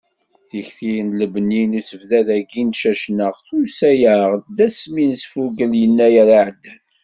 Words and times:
Tikti 0.47 0.95
n 1.07 1.09
lebni 1.19 1.61
n 1.69 1.77
usebddad-agi 1.79 2.63
n 2.67 2.69
Cacnaq, 2.79 3.35
tusa-aɣ-d 3.47 4.57
asmi 4.67 5.03
nesfugel 5.05 5.71
yennayer 5.81 6.27
iɛeddan. 6.37 6.81